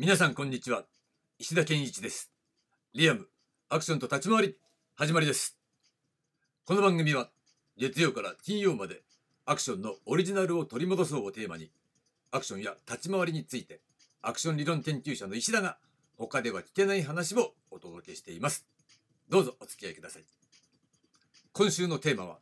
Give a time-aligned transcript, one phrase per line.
[0.00, 0.84] 皆さんこんにちは。
[1.40, 2.30] 石田健一です。
[2.94, 3.26] リアム
[3.68, 4.56] アクションと立ち回り
[4.94, 5.58] 始まりです。
[6.64, 7.30] この番組は
[7.76, 9.02] 月曜から金曜まで
[9.44, 11.72] アクションのオリジナルを取り戻そうをテーマに
[12.30, 13.80] アクションや立ち回りについて
[14.22, 15.78] アクション理論研究者の石田が
[16.16, 18.68] 他では聞けない話をお届けしています。
[19.28, 20.22] どうぞお付き合いください。
[21.52, 22.38] 今週のテーマは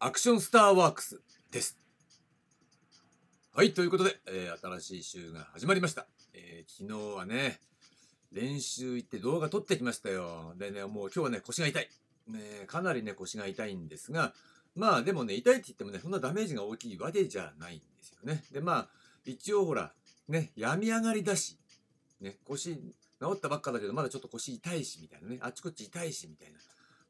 [0.00, 1.20] アクションスターワークス
[1.52, 1.78] です。
[3.54, 7.58] はいということで、えー新しい週が始まりました、えー昨日はね
[8.32, 10.54] 練習行って動画撮ってきましたよ。
[10.58, 11.88] でねもう今日はね腰が痛い。
[12.28, 14.34] ねかなりね腰が痛いんですが
[14.74, 18.44] まあでもね痛いって言ってもねそんなダメージが大きいわけじゃないんですよね。
[18.52, 18.88] でまあ
[19.24, 19.92] 一応ほら
[20.28, 21.56] ね病み上がりだし
[22.20, 22.80] ね腰治
[23.32, 26.58] ったばっかだけどまだちょっと腰痛いしみたいなねあっちこっち痛いしみたいな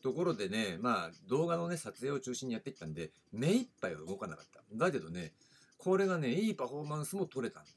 [0.03, 4.61] ところでねまあ動画のね撮影を中心にやってきたんで目いっぱいは動かなかった。
[4.73, 5.33] だけどね
[5.79, 7.71] これがねいいパフォーマンスも取れたんだ。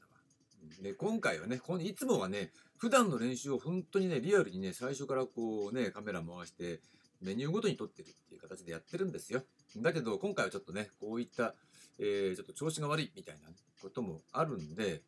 [0.82, 6.80] で今回はねこのいつもはね普段の練習を本当にねリアルにね最初からこうねカメラ回して
[7.20, 9.42] メニューごとに撮ってるっていう形でやってるんですよ。
[9.76, 11.54] だけど今回はちょっとねこういった、
[11.98, 13.48] えーちょっと調子が悪いみたいな
[13.82, 15.02] こともあるんで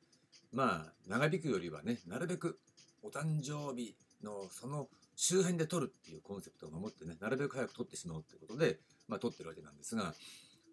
[0.52, 2.58] まあ長引くよりはねなるべく
[3.02, 10.14] お誕生日のその周辺で撮るっていうコンセプトを守ってねなるべく早く撮ってしまおうってことでまあ撮ってるわけなんですが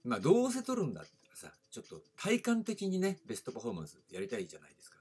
[0.04, 4.98] まあどうせ撮るんだったらさちょっと体感的にねベストパフォーマンスやりたいじゃないですか。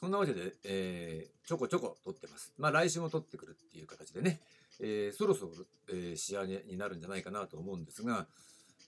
[0.00, 2.52] そんなわけで、えーちょこちょこ撮ってます。
[2.58, 4.40] まあ来週も撮ってくるっていう形でね、
[4.80, 5.52] えーそろそろ、
[5.88, 8.26] えー仕上げになるんじゃないかなと思うんですが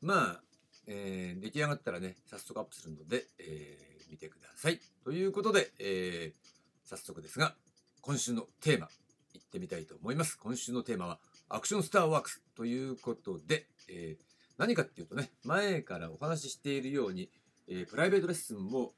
[0.02, 0.40] まあ、
[0.86, 4.80] えー出来上がったらね早速アップするので、えー見てください。
[5.04, 7.54] ということで、えー早速ですが
[8.00, 8.88] 今週のテーマ
[9.34, 10.38] いってみたいと思います。
[10.38, 14.29] 今週のテーマはアクションスターワークスということで、えー
[14.60, 17.30] 何かっていうとね前からお話ししているように、
[17.66, 18.92] えープライベートレッスンを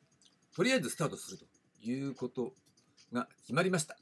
[0.57, 1.45] とりあえずスタートすると
[1.89, 2.53] いうこと
[3.13, 3.97] が決まりました。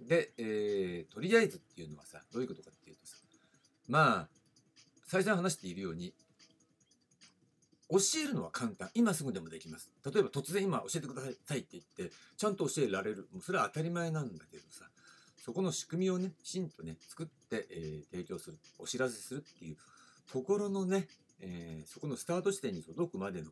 [0.00, 3.16] で、えーとりあえずっていうのはさどういうことかっていうとさ
[3.86, 4.28] まあ
[5.06, 6.14] 再三話しているように
[7.90, 8.90] 教えるのは簡単。
[8.94, 9.90] 今すぐでもできます。
[10.04, 13.28] 例えば突然今教えてくださいって言ってちゃんと教えられる。
[13.32, 14.84] もうそれは当たり前なんだけどさ
[15.36, 18.58] そこの仕組みをねきちんとね作って、えー提供する。
[18.78, 19.76] お知らせするっていう
[20.30, 21.06] ところのね、
[21.40, 23.50] えーそこのスタート地点に届くまでの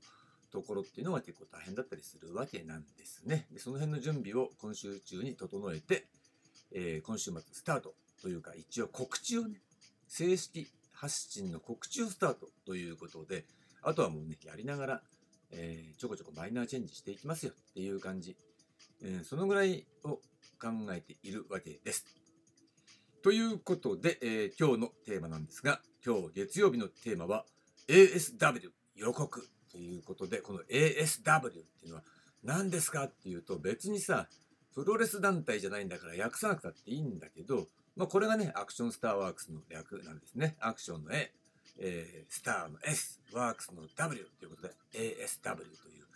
[0.53, 3.47] ところっていうのは結構大変だったりするわけなんですね。
[3.53, 6.07] でその辺の準備を今週中に整えて、
[6.73, 9.61] えー今週末スタートというか一応告知をね
[10.09, 13.45] 正式発信の告知をスタートということで
[13.83, 15.03] あとはもうねやりながら、
[15.53, 18.37] えーちょこちょこマイナーチェンジしていきますよっていう感じ、
[19.03, 20.21] えーそのぐらいを
[20.61, 22.26] 考えているわけです。
[23.27, 27.45] ということで、えー今日のテーマなんですが今日月曜日のテーマは
[27.89, 32.03] ASW 予告ということでこの ASW っていうのは
[32.45, 34.29] 何ですかっていうと別にさ
[34.77, 37.67] プロレス団体じゃないんだから訳さなくたっていいんだけど、
[37.97, 40.55] まあ、これがねアクションスターワークスの略なんですね。
[40.61, 41.33] アクションの A、
[41.81, 46.07] えースターの S ワークスの W ということで ASW という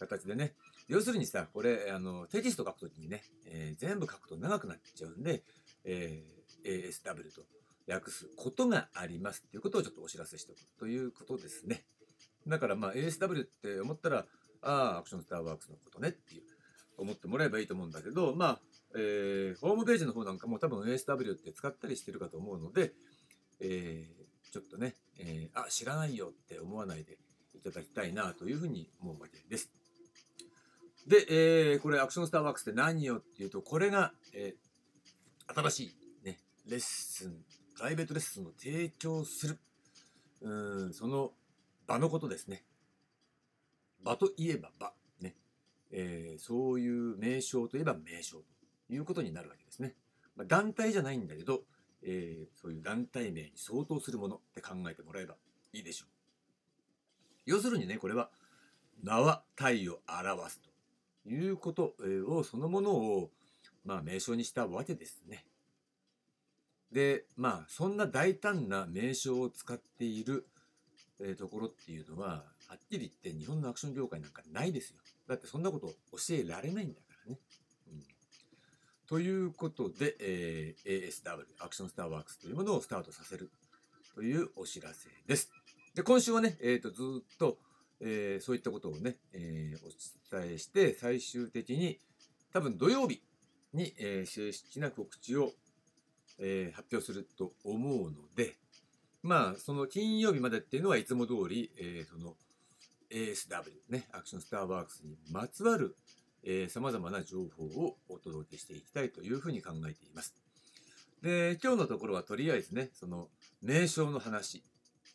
[0.00, 0.54] 形でね。
[0.88, 5.44] 要するにさこれあのテキスト書くときにね、えー全部書くと長くなっちゃうんで、
[5.84, 6.35] えー
[6.66, 7.42] ASW と
[7.88, 11.84] 訳すことがありますっていうことをちょっとお知らせしておくということですね。
[12.46, 14.26] だからまあ ASW って思ったら、
[14.62, 16.42] ああ、アクションスターワークスのことねっていう
[16.98, 18.60] 思ってもらえばいいと思うんだけど、まあ、
[18.96, 22.92] えーホームページの方なんかも多分 ASW って使ったりしてるかと思うので、
[23.60, 27.18] えーちょっとね、えーあ、知らないよって思わないで
[27.54, 29.70] いただきたいなというふうに思うわけです。
[31.06, 34.66] で、えーこれアクションスターワークスって何よっていうと、これが、えー
[35.54, 35.96] 新しい、
[36.66, 37.44] レッスン、
[37.76, 39.58] プライベートレッスンを提供する、
[40.40, 41.30] うん、その
[41.86, 42.64] 場のことですね。
[44.02, 45.36] 場といえば場、ね。
[45.92, 48.44] えーそういう名称といえば名称と
[48.92, 49.94] いうことになるわけですね。
[50.34, 51.62] まあ、団体じゃないんだけど、
[52.02, 55.36] えーそういう団体名に相当するものって考えてもらえば
[55.72, 56.08] いいでしょう。
[57.46, 58.28] 要するにね、これは
[59.04, 60.60] 名は体を表す
[61.24, 61.94] ということ
[62.28, 63.30] をそのものを、
[63.84, 65.46] まあ、名称にしたわけですね。
[66.92, 70.46] でまあそんな大胆な名称を使っている、
[71.20, 74.96] えところっていうのははっきり言って日本のアクション業界なんかないですよ。
[75.28, 75.92] だってそんなこと教
[76.30, 77.38] えられないんだからね。
[77.88, 78.02] うん、
[79.08, 83.50] ということで、えー ASW アクションスターワークスというものをスタートさせる
[84.14, 85.50] というお知らせです。
[85.94, 87.58] で今週はね、えー、とずっと、
[88.00, 91.98] えーそういったことをね、えーお伝えして最終的に
[92.52, 93.22] 多分土曜日
[93.72, 95.52] に、えー正式な告知を、
[96.38, 98.54] えー発表すると思うので
[99.22, 102.34] まあその金曜日までっていうのはいつも通り、えーその
[103.10, 105.96] ASW ねアクションスターワークスにまつわる、
[106.68, 110.34] さまざまな情報をお届けしていきたいというふうに考えています。
[111.22, 113.28] で、今日のところはとりあえずね、その
[113.62, 114.64] 名称の話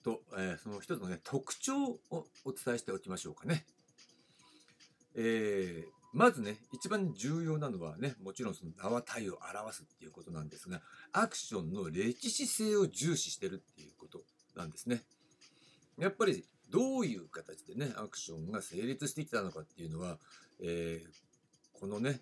[0.04, 2.00] と、えー、その一つのね、特徴を
[2.44, 3.66] お伝えしておきましょうかね。
[5.16, 10.81] えー、まずね、一番重要なのはね、もちろんその名は体を表すっていうことなんですが、
[11.13, 14.24] アクションの歴史性を重視してるっていうこと
[14.56, 15.04] なんですね。
[15.98, 20.18] やっぱりどういう形でね、アクションが成立してきたのかっていうのは、
[20.62, 22.22] えー、このね、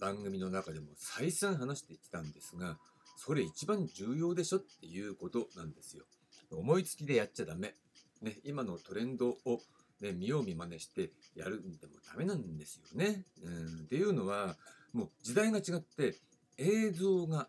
[0.00, 2.78] 番組の中でも再三話してきたんですが、
[3.16, 6.04] それ一番重要でしょっていうことなんですよ。
[6.50, 7.74] 思いつきでやっちゃダメ。
[8.22, 9.60] ね、今のトレンドを、
[10.00, 13.24] ね、見よう見真似してやるんでもダメなんですよね。
[13.42, 14.56] うん、っていうのは、
[14.92, 16.16] もう時代が違って
[16.58, 17.48] 映像が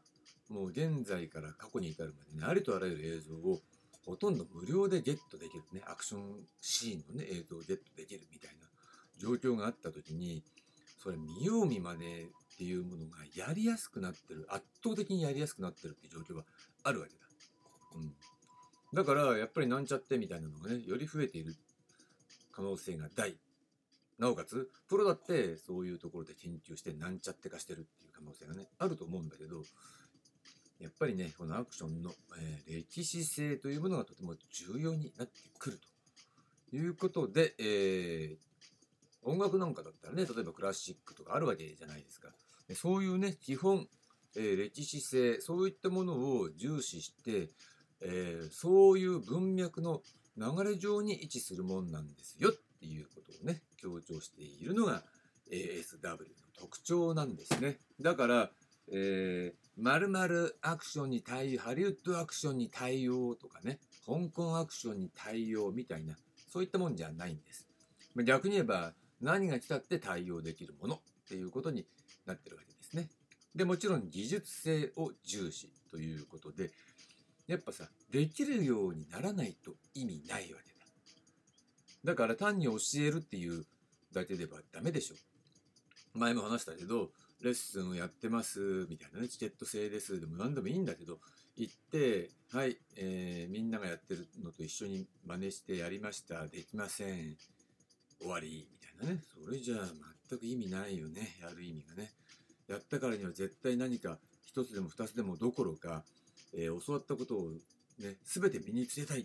[0.50, 3.62] もう現在から過去に至るまでね、ありとあらゆる映像を
[4.06, 8.68] ほとんど無料でゲットできるね、アクションシーンのね、映像をゲットできるみたいな
[9.18, 10.44] 状況があった時に、
[11.02, 12.24] それ見よう見まね
[12.56, 16.44] っていうものがやりやすくなってる、圧倒的にやりやすくなってるっていう状況は
[16.84, 17.20] あるわけだ。
[17.96, 18.14] うん。
[18.94, 21.56] だからやっぱりなんちゃってみたいなのがね、より増えている
[22.56, 23.36] 可能性が大。
[24.18, 29.64] なおかつ、プロだってそういうところで研究してなんちゃって化してるっていう可能性がね、あると思うんだけど、
[30.80, 34.36] やっぱりね、このアクションの、えー、歴史性というものがとても
[34.74, 35.80] 重要になってくる
[36.70, 42.30] ということで、えー、音楽なんかだったらね、例えばクラシックとかあるわけじゃないですか。
[42.74, 43.88] そういうね、基本、
[44.38, 47.50] えー、歴史性、そういったものを重視して、
[48.02, 50.02] えー、そういう文脈の
[50.38, 55.04] 流れ上に位置するもんなんですよっていうことをね、強調しているのが
[55.52, 56.18] ASW の
[56.58, 57.80] 特徴なんですね。
[58.02, 58.50] だから、
[58.92, 66.16] えー、〇〇アクションに対応、ハリウッドアクションに対応とかね、香港アクションに対応みたいな、
[66.52, 67.68] そういったもんじゃないんです。
[68.24, 71.86] 逆に言えば、何が来たって対応できるものっていうことに
[72.26, 73.10] なってるわけですね。
[73.56, 76.72] で、もちろん技術性を重視ということで、
[77.48, 80.86] やっぱさ、できるようにならないと意味ないわけだ。
[82.04, 83.66] だから単に教えるっていう
[84.14, 85.16] だけではダメでしょ。
[86.14, 87.12] 前も話したけど、
[87.42, 91.20] レッスンをやってます、みたいなね、チケット制です、でも何でもいいんだけど、
[91.58, 97.38] 行って、はい、えー、みんながやってるのと一緒に真似してやりました、できません、
[98.20, 99.24] 終わり、みたいなね。
[99.44, 99.80] それじゃあ
[100.30, 102.12] 全く意味ないよね、やる意味がね。
[102.68, 106.04] やったからには絶対何か一つでも二つでもどころか、
[106.56, 107.52] えー、教わったことを
[108.00, 109.24] ね、全て身につけたいっ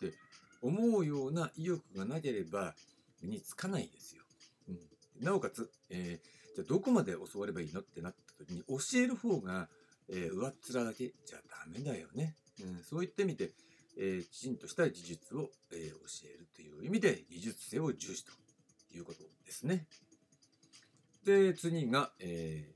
[0.00, 0.12] て
[0.60, 2.74] 思うような意欲がなければ
[3.22, 4.22] 身につかないですよ。
[4.68, 9.68] うん、なおかつ、えーじゃあどこまで教わればいいのってなった時に教える方が、
[10.10, 12.34] えー、上っ面だけじゃダメだよね。
[12.60, 13.50] うん、そういった意味で、
[13.98, 15.96] えー、きちんとした技術を、えー、教
[16.34, 18.32] えるという意味で技術性を重視と
[18.94, 19.86] いうことですね。
[21.24, 22.68] で、次が、え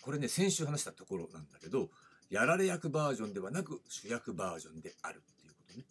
[0.00, 1.90] ー、これね、先週話したところなんだけど、
[2.30, 5.84] やられ役バージョンではなく主役バージョンであるっていうことね。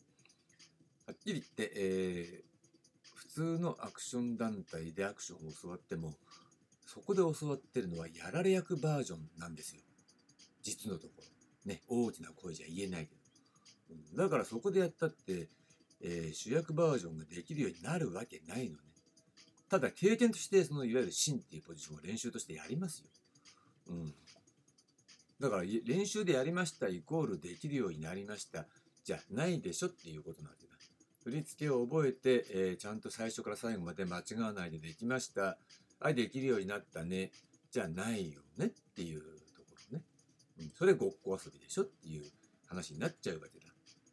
[1.06, 6.14] はっきり言って、えー、普通のアクション団体でアクションを教わっても、
[6.88, 9.82] そこで教わってるのはやられ役バージョンなんですよ。
[10.64, 11.24] 実のところ。
[11.66, 13.16] ね、大きな声じゃ言えないけ
[14.16, 14.24] ど。
[14.24, 15.50] だからそこでやったって、
[16.02, 18.80] えー、主役バージョンができるようになるわけないのね。
[19.70, 23.10] ただ経験としてそのいわゆる芯っていうポジションを練習としてやりますよ。
[23.90, 24.14] うん。
[25.40, 28.66] だから練習でやりましたイコールできるようになりました
[29.06, 30.70] じゃないでしょっていうことなわけだ。
[31.24, 35.58] 振り付けを覚えて、えー、ちゃんと最初から最後まで間違わないでできました。
[36.00, 37.32] あ、できるようになったね。
[37.72, 39.22] じゃないよねっていう
[39.56, 40.04] ところね。
[40.60, 42.24] うん、それごっこ遊びでしょっていう
[42.68, 43.66] 話になっちゃうわけだ。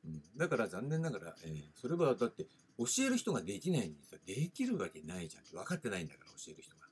[0.04, 2.45] うん、だから残念ながら、えー、それはだって
[2.78, 4.18] 教える人ができないんですよ。
[4.26, 6.86] できるわけないじゃん分かってないんだから教える人が。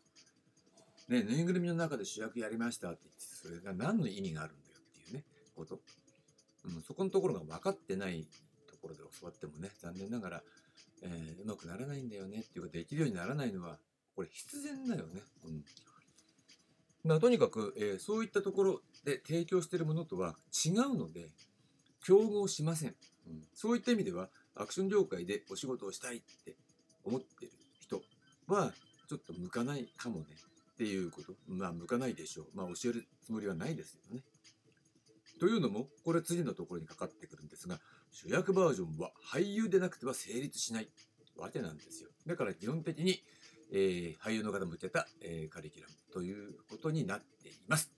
[1.09, 5.81] ね、ぬいぐるみの中で主役やりましたって言ってそれが何の意味があるんだよっていうね、こと。
[6.65, 8.27] うん、そこのところが分かってない
[8.67, 10.43] ところで教わってもね、残念ながら、
[11.03, 13.79] えー、うまくならないんだよねっていうか、できるようにならないのは、
[14.17, 15.21] これ必然だよね。
[15.45, 15.65] うん。
[17.05, 20.35] まあ、とにかく、えー、そういったところで提供しているものとは
[20.65, 21.29] 違うので、
[22.03, 22.95] 競合しません。
[23.27, 26.57] うん、そういった意味では、アクション業界でお仕事をしたいって
[27.05, 28.01] 思ってる人
[28.47, 28.73] は、
[29.09, 30.27] ちょっと向かないかもね
[30.75, 31.35] っていうこと。
[31.47, 32.47] まあ、向かないでしょう。
[32.55, 34.23] まあ、教えるつもりはないですよね。
[35.39, 40.89] というのも、これ次のところにかかってくるんですが、主役バージョンは俳優でなくては成立しない
[41.37, 42.11] わけなんですよ。
[42.27, 43.23] だから基本的に、
[43.73, 47.93] えー、俳優の方向けた、えー、カリキュラムということになっています。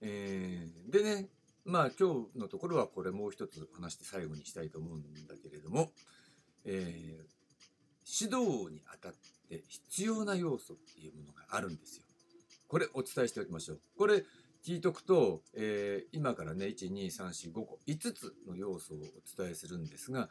[0.00, 1.28] えー、でね、
[1.64, 5.92] まあ今日のところはこれもう一つ話して最後にしたいと思うんだけれども、
[6.66, 9.12] えー、指導にあたっ
[9.44, 12.04] って必要な要素っていうものがあるんですよ。
[12.68, 13.80] これお伝えしておきましょう。
[13.96, 14.24] これ
[14.64, 19.00] 聞いとくと、えー、今からね12345個5つの要素をお
[19.42, 20.30] 伝えするんですが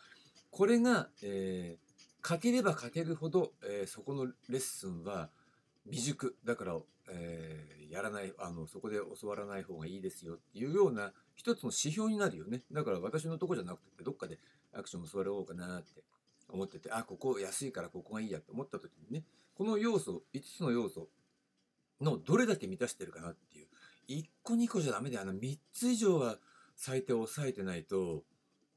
[0.50, 5.30] これが、えー、書ければ書けるほど、えー、そこのレッスンは
[5.86, 6.78] 未熟だから、
[7.12, 14.40] えー、やらないあのそこで教わらない方がいいですよっていうような一つの指標になるよねだから私のとこじゃなくてどっかで
[14.74, 16.02] アクションを教わろうかなって
[16.54, 19.24] 思っててあここ安いからここがいいやって思った時にね
[19.56, 21.10] この要素5つの要素
[22.02, 23.68] のどれだけ満たしてるかなっていう
[24.10, 26.38] 1個2個じゃダメであの3つ以上は
[26.76, 28.24] 最低押さえてないと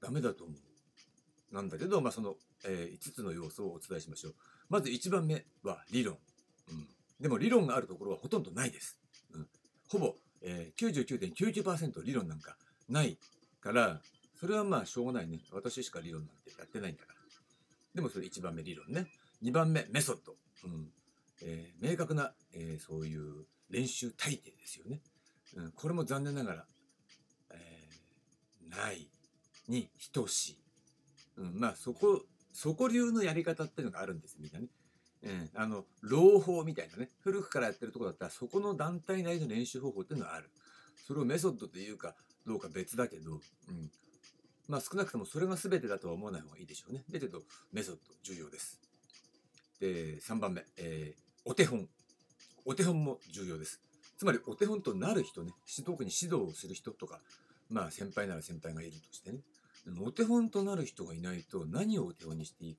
[0.01, 0.57] ダメだと思う。
[1.55, 4.35] なんだけど、まあ、その、えー、5つの要素をお伝えしましょう。
[4.69, 6.19] まず1番目は理論。
[6.69, 6.87] うん、
[7.21, 8.99] でも理論があるところはほとんどないです。
[9.33, 9.49] うん、
[9.89, 10.93] ほぼ、えー、
[11.33, 12.57] 99.99%理論なんか
[12.89, 13.19] ない
[13.61, 14.01] から、
[14.39, 15.41] それはまあしょうがないね。
[15.53, 17.16] 私しか理論なんてやってないんだから。
[17.97, 19.07] でもそれ1番目理論ね。
[19.43, 20.37] 2番目メソッド。
[20.65, 20.89] うん
[21.43, 25.01] えー、明確な、えー、そういう練習体系ですよね。
[25.57, 26.65] うん、これも残念ながら、
[27.53, 29.09] えー、ない
[29.67, 30.59] に等しい。
[31.39, 32.23] うん、まあそこ、
[32.53, 34.69] そこ流のやり方っていうのがあるんですみんなね。
[35.23, 40.51] うん、あの、朗法みたいなね、古くからやってるとこだったら、そこの団体内の練習方法っていうのはある。
[41.07, 42.15] それをメソッドというか、
[42.47, 43.91] どうか別だけど、うん。
[44.69, 47.05] まあ少なくともそれが全てだとは思わない方がいいでしょうね。
[47.11, 47.43] だけど、
[47.73, 48.81] メソッド重要です。
[49.81, 51.89] で、3番目、えー、お手本。
[52.65, 53.81] お手本も重要です。
[54.19, 55.53] つまりお手本となる人ね、
[55.85, 57.21] 特に指導をする人とか、
[57.69, 59.41] まあ先輩なら先輩がいるとしてね、
[60.01, 62.77] お手本となる人がいないと何をお手本にしていい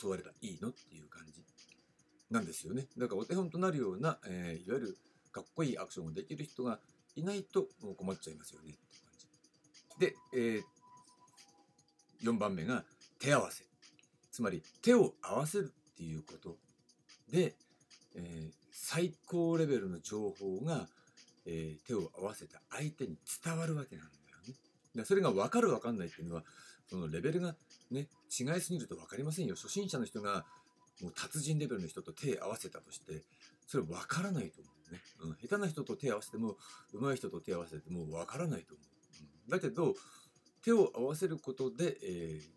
[0.00, 1.42] 教わればいいのっていう感じ
[2.30, 2.86] なんですよね。
[2.96, 4.98] だからお手本となるような、えー、いわゆる
[5.32, 6.78] かっこいいアクションができる人が
[7.16, 7.66] いないと
[7.96, 8.74] 困っちゃいますよね。
[9.98, 12.84] で、えー、4番目が
[13.18, 13.64] 手合わせ。
[14.30, 16.56] つまり手を合わせるっていうこと
[17.30, 17.56] で、
[18.14, 20.86] えー、最高レベルの情報が、
[21.46, 24.54] えー、手を合わせた相手に伝わるわけなんだよね。
[24.94, 26.44] だそれが分かる分かんないっていうのは
[26.88, 27.54] そのレベルが
[27.90, 28.06] ね
[28.38, 29.56] 違いすぎると分かりませんよ。
[29.56, 30.44] 初心者の人が
[31.00, 33.24] もう達人レベルの人と手合わせたとして
[33.66, 35.00] それ分からないと思うね。
[35.22, 36.56] うん、下手な人と手合わせても
[36.92, 38.97] 上手い人と手合わせても分からないと思う。
[39.48, 39.94] だけど
[40.64, 42.48] 手を合わせることで、えー、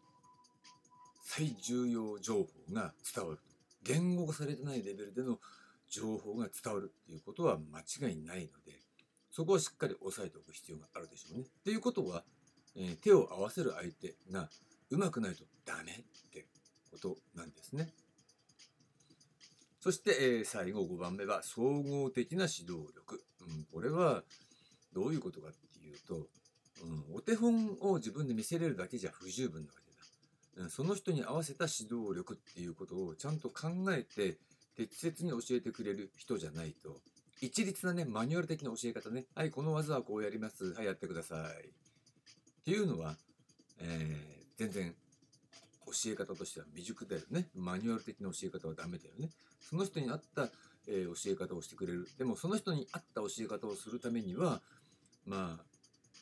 [1.23, 3.39] 最重要情報が伝わる。
[3.83, 5.39] 言語化されてないレベルでの
[5.89, 8.79] 情報が伝わるっていうことは間違いないので、
[9.31, 11.43] そこをしっかり押さえておく必要があるでしょうね。
[11.43, 12.23] っていうことは、
[12.75, 14.49] えー、手を合わせる相手が
[14.89, 15.95] 上手くないとダメっ
[16.31, 16.45] て
[16.91, 17.93] ことなんですね。
[19.79, 23.23] そして、えー、最後5番目は総合的な指導力。
[23.41, 24.23] うん、これは
[24.93, 26.27] どういうことかっていうと、
[26.83, 30.63] うん、お手本を自分で見せれるだけじゃ不十分なわけだ。
[30.63, 34.37] うん、その人に合わせた指導力っていうことをちゃんと考えて
[34.75, 36.97] 適切に教えてくれる人じゃないと、
[37.41, 41.67] 一律なね、マニュアル的な教え方ね、はい、この技はこうやります、はい、やってください。
[41.67, 43.15] っていうのは、
[43.79, 44.95] えー、全然
[45.87, 47.47] 教え方としては未熟だよね。
[47.55, 49.29] マニュアル的な教え方はダメだよね。
[49.59, 50.49] その人に合った、
[50.87, 52.07] えー、教え方をしてくれる。
[52.17, 54.61] でもその人に合った教え方をするためには、
[55.25, 55.63] まあ、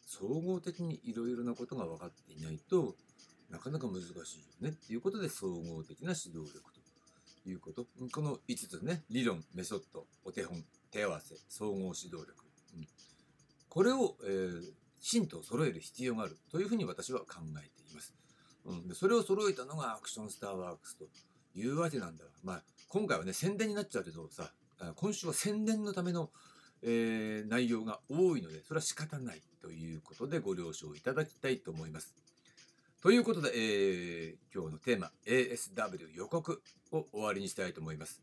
[0.09, 2.95] 総合的にいろいろなことが分かっていないと
[3.51, 4.15] なかなか難しいよ
[4.59, 7.85] ねっていうことで総合的な指導力ということ。
[8.11, 12.33] この5つね、理論、メソッド、お手本、手合わせ、総合指導力。
[12.75, 12.87] うん、
[13.69, 14.61] これを、えー、
[14.99, 18.15] きと揃える必要があるというふうに私は考えています。
[18.65, 21.05] うん、でそれを揃えたのがアクションスターワークスと
[21.55, 22.25] いうわけなんだ。
[22.43, 24.51] まあ、今回はね、宣伝になっちゃうけどさ、
[24.95, 26.31] 今週は宣伝のための、
[26.83, 32.13] えー、内容が多いので、それは仕方ないということでご了承いただきたいと思います。
[33.01, 38.21] ということで、えー、今日のテーマ ASW 予告を終わりにしたいと思います。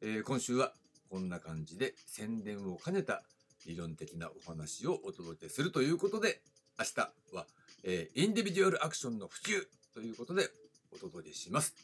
[0.00, 0.72] えー、今週は
[1.10, 3.22] こんな感じで宣伝を兼ねた
[3.66, 6.40] 理論的なお話をお届けするということで、
[6.78, 7.46] 明日は、
[7.84, 10.48] えー、インディビデュアルアクションの普及ということで
[10.92, 11.74] お届けします。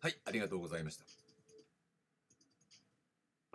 [0.00, 1.19] はい、ありがとうございました。